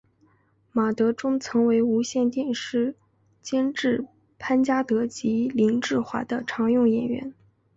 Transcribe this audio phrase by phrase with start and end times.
[0.71, 2.95] 马德钟曾为无线电视
[3.39, 4.07] 监制
[4.39, 7.35] 潘嘉德及林志华的常用演员。